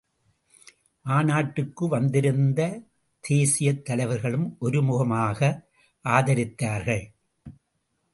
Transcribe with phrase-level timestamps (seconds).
[1.01, 2.85] மாநாட்டிற்கு வந்திருந்த எல்லா
[3.29, 5.51] தேசியத் தலைவர்களும் ஒருமுகமாக
[6.05, 7.05] ஆதரித்தார்கள்.